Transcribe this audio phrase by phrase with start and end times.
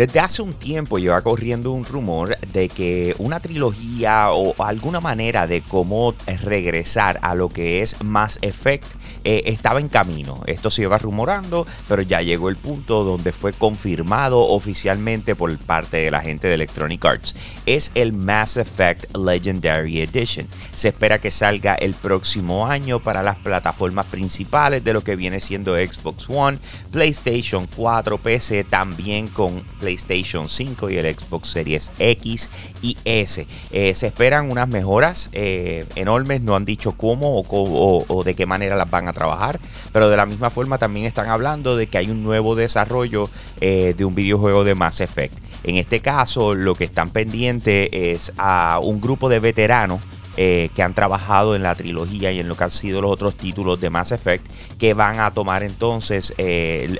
[0.00, 5.46] Desde hace un tiempo lleva corriendo un rumor de que una trilogía o alguna manera
[5.46, 8.86] de cómo regresar a lo que es Mass Effect
[9.24, 10.40] eh, estaba en camino.
[10.46, 15.98] Esto se iba rumorando, pero ya llegó el punto donde fue confirmado oficialmente por parte
[15.98, 17.36] de la gente de Electronic Arts.
[17.66, 20.48] Es el Mass Effect Legendary Edition.
[20.72, 25.40] Se espera que salga el próximo año para las plataformas principales de lo que viene
[25.40, 26.56] siendo Xbox One,
[26.90, 32.48] PlayStation 4, PC, también con PlayStation 5 y el Xbox Series X
[32.82, 33.46] y S.
[33.70, 38.76] Eh, se esperan unas mejoras eh, enormes, no han dicho cómo o, de qué manera
[38.76, 39.60] las van a trabajar,
[39.92, 43.94] pero de la misma forma también están hablando de que hay un nuevo desarrollo eh,
[43.96, 45.36] de un videojuego de Mass Effect.
[45.64, 50.00] En este caso, lo que están pendientes es a un grupo de veteranos
[50.36, 53.78] que han trabajado en la trilogía y en lo que han sido los otros títulos
[53.78, 54.46] de Mass Effect,
[54.78, 56.32] que van a tomar entonces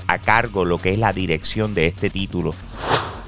[0.08, 2.52] a cargo lo que es la dirección de este título.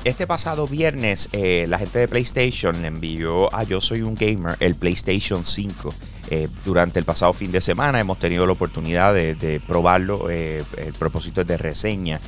[0.04, 4.74] Este pasado viernes, la gente de PlayStation le envió a Yo Soy un Gamer el
[4.74, 5.94] PlayStation 5.
[6.30, 10.30] Eh, durante el pasado fin de semana hemos tenido la oportunidad de, probarlo.
[10.30, 12.20] Eh, el propósito es de reseña.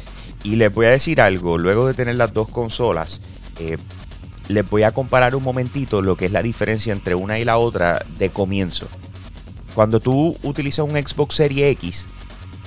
[0.43, 3.23] Y les voy a decir algo, luego de tener las dos consolas,
[3.59, 3.79] eh,
[4.49, 7.57] les voy a comparar un momentito lo que es la diferencia entre una y la
[7.57, 8.87] otra de comienzo.
[9.75, 12.09] Cuando tú utilizas un Xbox Series X,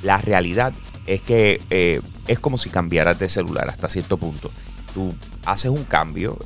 [0.02, 0.74] la realidad
[1.06, 4.52] es que es como si cambiaras de celular hasta cierto punto.
[4.98, 5.14] Tú
[5.46, 6.40] haces un cambio,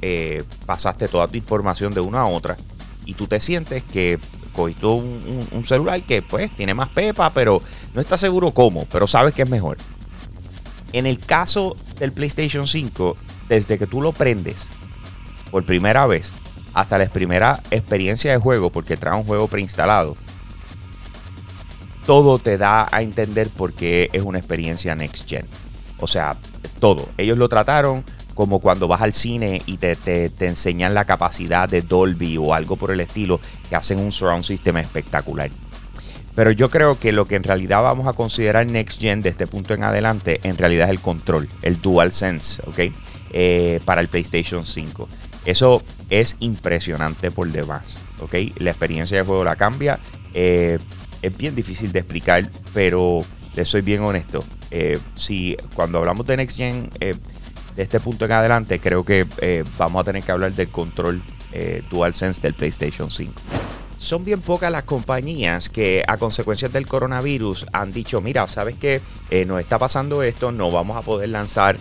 [0.66, 2.58] pasaste toda tu información de una a otra
[3.06, 4.20] y tú te sientes que
[4.52, 7.62] cogiste un, un, celular que pues tiene más pepa, pero
[7.94, 9.78] no está seguro cómo, pero sabes que es mejor.
[10.92, 13.16] En el caso del PlayStation 5,
[13.48, 14.68] desde que tú lo prendes
[15.50, 16.34] por primera vez
[16.74, 20.18] hasta la primera experiencia de juego, porque trae un juego preinstalado,
[22.06, 25.46] todo te da a entender por qué es una experiencia next gen.
[26.02, 26.36] O sea,
[26.82, 27.08] todo.
[27.18, 28.04] Ellos lo trataron
[28.42, 32.90] como cuando vas al cine y te, enseñan la capacidad de Dolby o algo por
[32.90, 35.52] el estilo, que hacen un surround system espectacular.
[36.34, 39.46] Pero yo creo que lo que en realidad vamos a considerar Next Gen de este
[39.46, 42.92] punto en adelante, en realidad es el control, el DualSense, ¿ok?
[43.32, 45.08] Eh, para el PlayStation 5.
[45.46, 48.02] Eso es impresionante por demás.
[48.58, 50.00] La experiencia de juego la cambia.
[50.34, 50.80] Eh,
[51.22, 53.24] es bien difícil de explicar, pero
[53.54, 54.44] le soy bien honesto.
[54.72, 56.90] Eh, si cuando hablamos de Next Gen,
[57.76, 61.22] de este punto en adelante, creo que eh, vamos a tener que hablar del control
[61.52, 63.34] eh, DualSense del PlayStation 5.
[63.98, 69.00] Son bien pocas las compañías que a consecuencia del coronavirus han dicho, mira, ¿sabes qué?
[69.30, 71.78] Eh, nos está pasando esto, no vamos a poder lanzar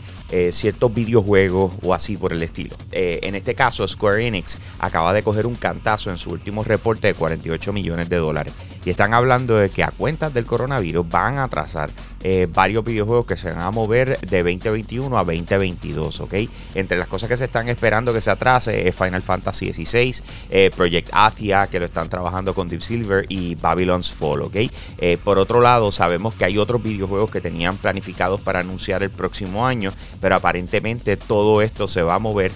[0.53, 2.77] ciertos videojuegos o así por el estilo.
[2.93, 7.15] en este caso, Square Enix acaba de coger un cantazo en su último reporte de
[7.15, 8.53] 48 millones de dólares.
[8.85, 11.91] Y están hablando de que a cuentas del coronavirus van a atrasar
[12.23, 16.35] eh, varios videojuegos que se van a mover de 2021 a 2022, ¿ok?
[16.75, 20.15] Entre las cosas que se están esperando que se atrase es Final Fantasy XVI,
[20.51, 24.57] eh, Project Athia, que lo están trabajando con Deep Silver, y Babylon's Fall, ¿ok?
[24.99, 29.11] Eh, por otro lado, sabemos que hay otros videojuegos que tenían planificados para anunciar el
[29.11, 32.53] próximo año, pero aparentemente todo esto se va a mover.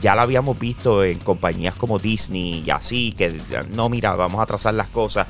[0.00, 3.40] Ya lo habíamos visto en compañías como Disney y así, que
[3.70, 5.26] no, mira, vamos a trazar las cosas.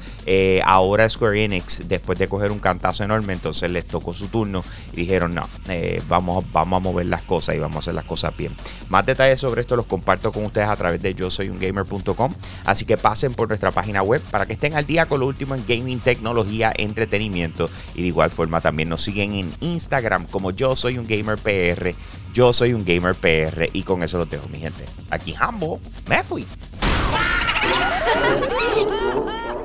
[0.64, 4.96] ahora Square Enix, después de coger un cantazo enorme, entonces les tocó su turno y
[4.96, 8.36] dijeron, no, eh, vamos, vamos a mover las cosas y vamos a hacer las cosas
[8.36, 8.54] bien.
[8.88, 12.34] Más detalles sobre esto los comparto con ustedes a través de yo soy un gamer.com,
[12.64, 15.54] así que pasen por nuestra página web para que estén al día con lo último
[15.54, 20.76] en gaming, tecnología, entretenimiento y de igual forma también nos siguen en Instagram como yo
[20.76, 21.94] soy un gamer PR,
[22.34, 24.86] yo soy un gamer PR y con eso lo dejo, mi gente.
[25.08, 26.44] Aquí Hambo, me fui.